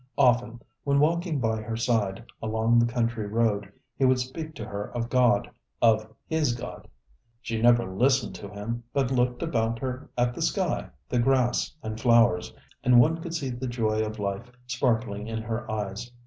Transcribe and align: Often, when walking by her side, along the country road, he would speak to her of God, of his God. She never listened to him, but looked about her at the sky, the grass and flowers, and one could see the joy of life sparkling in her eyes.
Often, 0.17 0.63
when 0.83 0.99
walking 0.99 1.39
by 1.39 1.61
her 1.61 1.77
side, 1.77 2.25
along 2.41 2.79
the 2.79 2.91
country 2.91 3.27
road, 3.27 3.71
he 3.95 4.03
would 4.03 4.17
speak 4.17 4.55
to 4.55 4.65
her 4.65 4.85
of 4.97 5.11
God, 5.11 5.47
of 5.79 6.11
his 6.25 6.55
God. 6.55 6.87
She 7.39 7.61
never 7.61 7.85
listened 7.85 8.33
to 8.37 8.49
him, 8.49 8.83
but 8.93 9.11
looked 9.11 9.43
about 9.43 9.77
her 9.77 10.09
at 10.17 10.33
the 10.33 10.41
sky, 10.41 10.89
the 11.07 11.19
grass 11.19 11.75
and 11.83 11.99
flowers, 12.01 12.51
and 12.83 12.99
one 12.99 13.21
could 13.21 13.35
see 13.35 13.51
the 13.51 13.67
joy 13.67 13.99
of 14.03 14.17
life 14.17 14.51
sparkling 14.65 15.27
in 15.27 15.43
her 15.43 15.69
eyes. 15.69 16.11